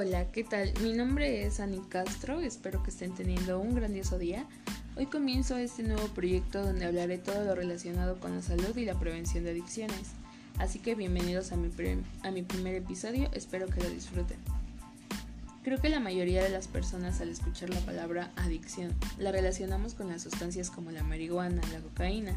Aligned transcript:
Hola, 0.00 0.30
¿qué 0.30 0.44
tal? 0.44 0.72
Mi 0.80 0.92
nombre 0.92 1.44
es 1.44 1.58
Ani 1.58 1.80
Castro, 1.88 2.38
espero 2.38 2.84
que 2.84 2.90
estén 2.90 3.16
teniendo 3.16 3.58
un 3.58 3.74
grandioso 3.74 4.16
día. 4.16 4.46
Hoy 4.96 5.06
comienzo 5.06 5.56
este 5.56 5.82
nuevo 5.82 6.06
proyecto 6.14 6.62
donde 6.62 6.84
hablaré 6.84 7.18
todo 7.18 7.44
lo 7.44 7.56
relacionado 7.56 8.20
con 8.20 8.36
la 8.36 8.40
salud 8.40 8.76
y 8.76 8.84
la 8.84 8.96
prevención 8.96 9.42
de 9.42 9.50
adicciones. 9.50 10.12
Así 10.58 10.78
que 10.78 10.94
bienvenidos 10.94 11.50
a 11.50 11.56
mi, 11.56 11.68
a 12.22 12.30
mi 12.30 12.42
primer 12.44 12.76
episodio, 12.76 13.28
espero 13.32 13.66
que 13.66 13.80
lo 13.82 13.90
disfruten. 13.90 14.36
Creo 15.64 15.80
que 15.80 15.88
la 15.88 15.98
mayoría 15.98 16.44
de 16.44 16.50
las 16.50 16.68
personas 16.68 17.20
al 17.20 17.30
escuchar 17.30 17.70
la 17.70 17.80
palabra 17.80 18.30
adicción 18.36 18.94
la 19.18 19.32
relacionamos 19.32 19.94
con 19.94 20.06
las 20.06 20.22
sustancias 20.22 20.70
como 20.70 20.92
la 20.92 21.02
marihuana, 21.02 21.60
la 21.72 21.80
cocaína, 21.80 22.36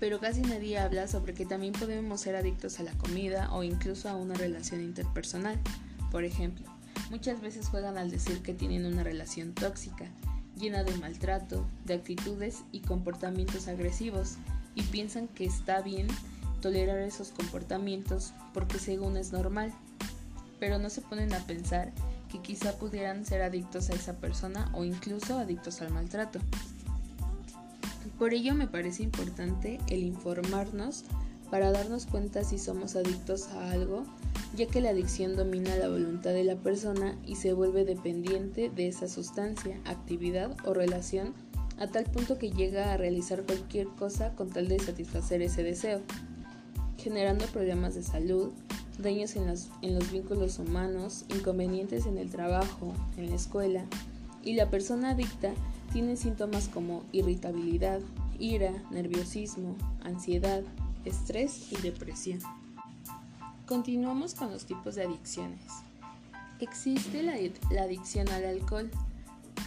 pero 0.00 0.18
casi 0.18 0.40
nadie 0.40 0.80
habla 0.80 1.06
sobre 1.06 1.34
que 1.34 1.46
también 1.46 1.74
podemos 1.74 2.20
ser 2.20 2.34
adictos 2.34 2.80
a 2.80 2.82
la 2.82 2.92
comida 2.94 3.52
o 3.52 3.62
incluso 3.62 4.08
a 4.08 4.16
una 4.16 4.34
relación 4.34 4.80
interpersonal. 4.80 5.60
Por 6.10 6.24
ejemplo, 6.24 6.66
muchas 7.10 7.40
veces 7.40 7.68
juegan 7.68 7.98
al 7.98 8.10
decir 8.10 8.42
que 8.42 8.54
tienen 8.54 8.86
una 8.86 9.02
relación 9.02 9.52
tóxica, 9.52 10.06
llena 10.56 10.84
de 10.84 10.96
maltrato, 10.96 11.66
de 11.84 11.94
actitudes 11.94 12.64
y 12.72 12.80
comportamientos 12.80 13.68
agresivos, 13.68 14.36
y 14.74 14.82
piensan 14.82 15.28
que 15.28 15.44
está 15.44 15.82
bien 15.82 16.06
tolerar 16.60 16.98
esos 16.98 17.30
comportamientos 17.30 18.32
porque 18.54 18.78
según 18.78 19.16
es 19.16 19.32
normal, 19.32 19.72
pero 20.60 20.78
no 20.78 20.90
se 20.90 21.00
ponen 21.00 21.32
a 21.34 21.38
pensar 21.40 21.92
que 22.30 22.40
quizá 22.40 22.76
pudieran 22.78 23.24
ser 23.24 23.42
adictos 23.42 23.90
a 23.90 23.94
esa 23.94 24.14
persona 24.14 24.70
o 24.74 24.84
incluso 24.84 25.38
adictos 25.38 25.80
al 25.80 25.90
maltrato. 25.90 26.40
Por 28.18 28.34
ello 28.34 28.54
me 28.54 28.66
parece 28.66 29.02
importante 29.02 29.78
el 29.88 30.02
informarnos 30.02 31.04
para 31.50 31.70
darnos 31.70 32.06
cuenta 32.06 32.44
si 32.44 32.58
somos 32.58 32.96
adictos 32.96 33.48
a 33.48 33.70
algo, 33.70 34.04
ya 34.56 34.66
que 34.66 34.80
la 34.80 34.90
adicción 34.90 35.36
domina 35.36 35.76
la 35.76 35.88
voluntad 35.88 36.30
de 36.30 36.44
la 36.44 36.56
persona 36.56 37.16
y 37.26 37.36
se 37.36 37.52
vuelve 37.52 37.84
dependiente 37.84 38.70
de 38.70 38.88
esa 38.88 39.08
sustancia, 39.08 39.80
actividad 39.84 40.56
o 40.64 40.74
relación 40.74 41.34
a 41.78 41.86
tal 41.86 42.04
punto 42.04 42.38
que 42.38 42.50
llega 42.50 42.92
a 42.92 42.96
realizar 42.96 43.44
cualquier 43.44 43.86
cosa 43.88 44.34
con 44.34 44.50
tal 44.50 44.68
de 44.68 44.78
satisfacer 44.78 45.42
ese 45.42 45.62
deseo, 45.62 46.00
generando 46.96 47.46
problemas 47.46 47.94
de 47.94 48.02
salud, 48.02 48.52
daños 48.98 49.36
en 49.36 49.46
los, 49.46 49.68
en 49.82 49.94
los 49.94 50.10
vínculos 50.10 50.58
humanos, 50.58 51.24
inconvenientes 51.28 52.06
en 52.06 52.18
el 52.18 52.30
trabajo, 52.30 52.92
en 53.16 53.30
la 53.30 53.36
escuela, 53.36 53.84
y 54.42 54.54
la 54.54 54.70
persona 54.70 55.10
adicta 55.10 55.52
tiene 55.92 56.16
síntomas 56.16 56.68
como 56.68 57.04
irritabilidad, 57.12 58.00
ira, 58.38 58.72
nerviosismo, 58.90 59.76
ansiedad, 60.02 60.62
estrés 61.04 61.72
y 61.72 61.76
depresión. 61.76 62.40
Continuamos 63.68 64.34
con 64.34 64.50
los 64.50 64.64
tipos 64.64 64.94
de 64.94 65.02
adicciones. 65.02 65.60
Existe 66.58 67.22
la, 67.22 67.34
adicción 67.82 68.26
al 68.30 68.46
alcohol. 68.46 68.90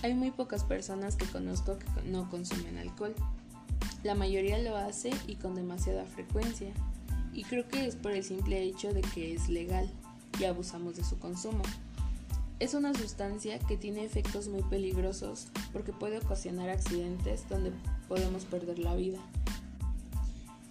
Hay 0.01 0.15
muy 0.15 0.31
pocas 0.31 0.63
personas 0.63 1.15
que 1.15 1.27
conozco 1.27 1.77
que 1.77 2.09
no 2.09 2.27
consumen 2.27 2.79
alcohol. 2.79 3.13
La 4.01 4.15
mayoría 4.15 4.57
lo 4.57 4.75
hace 4.75 5.11
y 5.27 5.35
con 5.35 5.53
demasiada 5.53 6.03
frecuencia. 6.05 6.73
Y 7.31 7.43
creo 7.43 7.67
que 7.67 7.85
es 7.85 7.95
por 7.95 8.13
el 8.13 8.23
simple 8.23 8.63
hecho 8.63 8.91
de 8.91 9.01
que 9.01 9.35
es 9.35 9.49
legal 9.49 9.87
y 10.39 10.45
abusamos 10.45 10.97
de 10.97 11.03
su 11.03 11.19
consumo. 11.19 11.61
Es 12.59 12.73
una 12.73 12.95
sustancia 12.95 13.59
que 13.59 13.77
tiene 13.77 14.03
efectos 14.03 14.47
muy 14.47 14.63
peligrosos 14.63 15.49
porque 15.71 15.93
puede 15.93 16.17
ocasionar 16.17 16.71
accidentes 16.71 17.47
donde 17.49 17.71
podemos 18.07 18.45
perder 18.45 18.79
la 18.79 18.95
vida. 18.95 19.19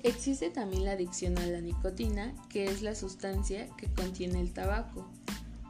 Existe 0.02 0.50
también 0.50 0.84
la 0.84 0.92
adicción 0.92 1.38
a 1.38 1.46
la 1.46 1.60
nicotina, 1.60 2.34
que 2.48 2.64
es 2.64 2.82
la 2.82 2.94
sustancia 2.94 3.68
que 3.76 3.86
contiene 3.92 4.40
el 4.40 4.52
tabaco. 4.52 5.06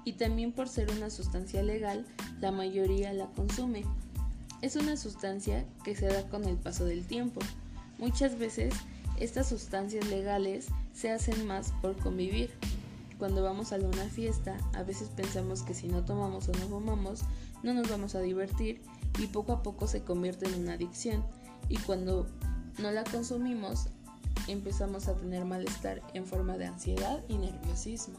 Y 0.05 0.15
también 0.15 0.53
por 0.53 0.69
ser 0.69 0.91
una 0.91 1.11
sustancia 1.11 1.63
legal, 1.63 2.07
la 2.41 2.53
mayoría 2.53 3.13
la 3.13 3.27
consume. 3.27 3.85
Es 4.63 4.77
una 4.77 4.97
sustancia 4.97 5.67
que 5.85 5.97
se 5.97 6.07
da 6.07 6.29
con 6.29 6.45
el 6.45 6.57
paso 6.57 6.85
del 6.85 7.05
tiempo. 7.05 7.41
Muchas 7.99 8.39
veces 8.39 8.75
estas 9.19 9.49
sustancias 9.49 10.07
legales 10.09 10.69
se 10.95 11.11
hacen 11.11 11.47
más 11.47 11.73
por 11.83 11.97
convivir, 11.97 12.51
cuando 13.21 13.43
vamos 13.43 13.71
a 13.73 13.77
una 13.77 14.09
fiesta, 14.09 14.57
a 14.73 14.83
veces 14.83 15.11
pensamos 15.11 15.63
que 15.63 15.75
si 15.75 15.89
no 15.89 16.03
tomamos 16.07 16.49
o 16.49 16.53
no 16.53 16.69
fumamos, 16.69 17.21
no 17.63 17.75
nos 17.75 17.91
vamos 17.91 18.15
a 18.15 18.21
divertir 18.21 18.81
y 19.19 19.27
poco 19.27 19.53
a 19.53 19.63
poco 19.63 19.87
se 19.87 20.03
convierte 20.03 20.47
en 20.47 20.55
una 20.55 20.73
adicción. 20.73 21.23
Y 21.69 21.77
cuando 21.77 22.27
no 22.79 22.91
la 22.91 23.05
consumimos, 23.05 23.89
empezamos 24.53 25.09
a 25.09 25.15
tener 25.15 25.45
malestar 25.45 26.03
en 26.15 26.27
forma 26.27 26.57
de 26.57 26.67
ansiedad 26.67 27.23
y 27.29 27.37
nerviosismo. 27.37 28.19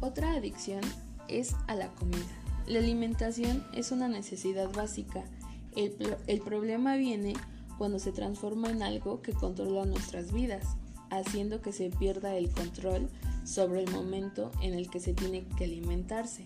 Otra 0.00 0.34
adicción 0.34 0.82
es 1.28 1.54
a 1.66 1.74
la 1.74 1.88
comida. 1.94 2.26
La 2.66 2.78
alimentación 2.78 3.64
es 3.74 3.90
una 3.90 4.08
necesidad 4.08 4.72
básica. 4.72 5.24
El, 5.76 6.40
problema 6.40 6.96
viene 6.96 7.34
cuando 7.78 7.98
se 7.98 8.12
transforma 8.12 8.70
en 8.70 8.82
algo 8.82 9.22
que 9.22 9.32
controla 9.32 9.84
nuestras 9.84 10.32
vidas 10.32 10.76
haciendo 11.10 11.60
que 11.60 11.72
se 11.72 11.90
pierda 11.90 12.36
el 12.36 12.50
control 12.50 13.08
sobre 13.44 13.82
el 13.82 13.90
momento 13.90 14.50
en 14.62 14.74
el 14.74 14.88
que 14.88 15.00
se 15.00 15.14
tiene 15.14 15.44
que 15.56 15.64
alimentarse. 15.64 16.44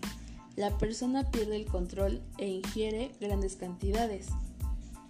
La 0.55 0.77
persona 0.77 1.29
pierde 1.31 1.55
el 1.55 1.65
control 1.65 2.21
e 2.37 2.47
ingiere 2.47 3.11
grandes 3.21 3.55
cantidades. 3.55 4.27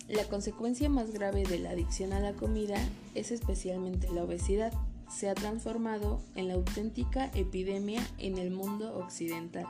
La 0.10 0.24
consecuencia 0.24 0.90
más 0.90 1.12
grave 1.12 1.44
de 1.44 1.60
la 1.60 1.70
adicción 1.70 2.14
a 2.14 2.20
la 2.20 2.34
comida 2.34 2.78
es 3.14 3.30
especialmente 3.30 4.12
la 4.12 4.24
obesidad. 4.24 4.74
Se 5.08 5.30
ha 5.30 5.36
transformado 5.36 6.20
en 6.34 6.48
la 6.48 6.56
auténtica 6.56 7.30
epidemia 7.36 8.02
en 8.18 8.40
el 8.40 8.50
mundo 8.50 8.98
occidental. 8.98 9.68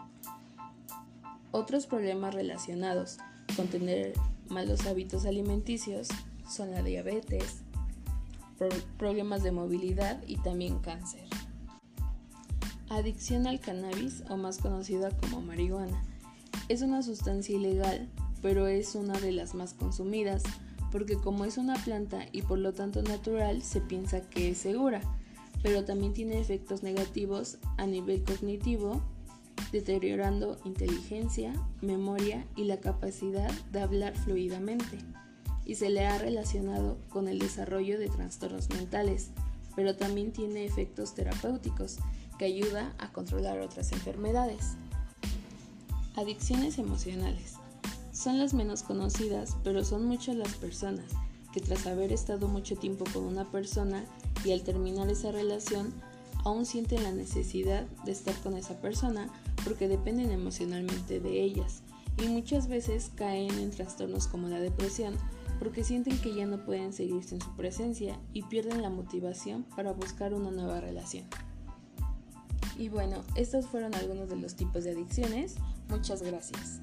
Otros 1.51 1.87
problemas 1.87 2.33
relacionados 2.33 3.17
con 3.57 3.67
tener 3.67 4.13
malos 4.47 4.85
hábitos 4.85 5.25
alimenticios 5.25 6.07
son 6.47 6.71
la 6.71 6.83
diabetes, 6.83 7.57
problemas 8.97 9.43
de 9.43 9.51
movilidad 9.51 10.23
y 10.25 10.37
también 10.37 10.79
cáncer. 10.79 11.25
Adicción 12.87 13.45
al 13.45 13.59
cannabis 13.59 14.23
o 14.29 14.37
más 14.37 14.59
conocida 14.59 15.09
como 15.17 15.41
marihuana. 15.41 16.01
Es 16.69 16.81
una 16.81 17.03
sustancia 17.03 17.55
ilegal, 17.57 18.07
pero 18.41 18.67
es 18.67 18.95
una 18.95 19.19
de 19.19 19.31
las 19.31 19.55
más 19.55 19.73
consumidas, 19.73 20.43
porque 20.91 21.15
como 21.15 21.45
es 21.45 21.57
una 21.57 21.75
planta 21.75 22.25
y 22.31 22.41
por 22.41 22.59
lo 22.59 22.73
tanto 22.73 23.01
natural, 23.01 23.61
se 23.61 23.81
piensa 23.81 24.21
que 24.21 24.51
es 24.51 24.57
segura, 24.57 25.01
pero 25.61 25.85
también 25.85 26.13
tiene 26.13 26.39
efectos 26.39 26.83
negativos 26.83 27.57
a 27.77 27.85
nivel 27.85 28.23
cognitivo, 28.23 29.01
deteriorando 29.71 30.57
inteligencia, 30.65 31.53
memoria 31.81 32.45
y 32.55 32.63
la 32.63 32.79
capacidad 32.79 33.51
de 33.71 33.81
hablar 33.81 34.15
fluidamente 34.15 34.97
y 35.69 35.75
se 35.75 35.91
le 35.91 36.07
ha 36.07 36.17
relacionado 36.17 36.97
con 37.09 37.27
el 37.27 37.37
desarrollo 37.37 37.99
de 37.99 38.07
trastornos 38.07 38.69
mentales, 38.69 39.29
pero 39.75 39.95
también 39.95 40.31
tiene 40.31 40.65
efectos 40.65 41.13
terapéuticos 41.13 41.97
que 42.39 42.45
ayuda 42.45 42.95
a 42.97 43.11
controlar 43.11 43.59
otras 43.59 43.91
enfermedades. 43.91 44.77
Adicciones 46.15 46.79
emocionales. 46.79 47.58
Son 48.19 48.37
las 48.37 48.53
menos 48.53 48.83
conocidas, 48.83 49.55
pero 49.63 49.85
son 49.85 50.03
muchas 50.03 50.35
las 50.35 50.53
personas 50.55 51.05
que 51.53 51.61
tras 51.61 51.87
haber 51.87 52.11
estado 52.11 52.49
mucho 52.49 52.75
tiempo 52.75 53.05
con 53.13 53.23
una 53.23 53.49
persona 53.49 54.03
y 54.43 54.51
al 54.51 54.61
terminar 54.61 55.07
esa 55.07 55.31
relación, 55.31 55.93
aún 56.43 56.65
sienten 56.65 57.03
la 57.03 57.13
necesidad 57.13 57.85
de 58.03 58.11
estar 58.11 58.35
con 58.41 58.57
esa 58.57 58.81
persona 58.81 59.29
porque 59.63 59.87
dependen 59.87 60.31
emocionalmente 60.31 61.21
de 61.21 61.41
ellas 61.41 61.81
y 62.21 62.27
muchas 62.27 62.67
veces 62.67 63.09
caen 63.15 63.57
en 63.57 63.71
trastornos 63.71 64.27
como 64.27 64.49
la 64.49 64.59
depresión 64.59 65.15
porque 65.57 65.85
sienten 65.85 66.19
que 66.19 66.35
ya 66.35 66.45
no 66.45 66.65
pueden 66.65 66.91
seguir 66.91 67.23
sin 67.23 67.39
su 67.39 67.55
presencia 67.55 68.19
y 68.33 68.41
pierden 68.43 68.81
la 68.81 68.89
motivación 68.89 69.63
para 69.77 69.93
buscar 69.93 70.33
una 70.33 70.51
nueva 70.51 70.81
relación. 70.81 71.23
Y 72.77 72.89
bueno, 72.89 73.23
estos 73.35 73.65
fueron 73.65 73.95
algunos 73.95 74.27
de 74.27 74.35
los 74.35 74.55
tipos 74.55 74.83
de 74.83 74.91
adicciones. 74.91 75.55
Muchas 75.87 76.21
gracias. 76.21 76.81